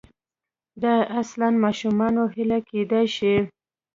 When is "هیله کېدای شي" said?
2.35-3.33